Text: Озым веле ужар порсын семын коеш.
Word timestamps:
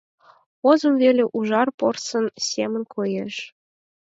Озым 0.69 0.95
веле 1.03 1.23
ужар 1.37 1.67
порсын 1.79 2.25
семын 2.49 2.83
коеш. 2.93 3.35